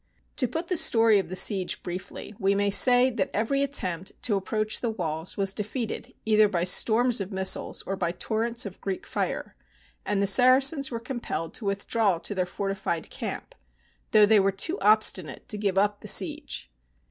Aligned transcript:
To 0.37 0.47
put 0.47 0.67
the 0.67 0.77
story 0.77 1.19
of 1.19 1.29
the 1.29 1.35
siege 1.35 1.83
briefly, 1.83 2.33
we 2.39 2.55
may 2.55 2.71
say 2.71 3.11
that 3.11 3.29
every 3.35 3.61
attempt 3.61 4.13
to 4.23 4.35
approach 4.35 4.79
the 4.81 4.89
walls 4.89 5.37
was 5.37 5.53
de 5.53 5.63
feated 5.63 6.15
either 6.25 6.47
by 6.49 6.63
storms 6.63 7.21
of 7.21 7.31
missiles 7.31 7.83
or 7.83 7.95
by 7.95 8.11
torrents 8.11 8.65
of 8.65 8.81
Greek 8.81 9.05
fire, 9.05 9.55
and 10.03 10.19
the 10.19 10.25
Saracens 10.25 10.89
were 10.89 10.99
compelled 10.99 11.53
to 11.53 11.65
withdraw 11.65 12.17
to 12.17 12.33
their 12.33 12.47
fortified 12.47 13.11
camp, 13.11 13.53
though 14.09 14.25
they 14.25 14.39
were 14.39 14.51
too 14.51 14.79
obstinate 14.79 15.47
to 15.49 15.57
give 15.59 15.77
up 15.77 16.01
the 16.01 16.07
siege. 16.07 16.71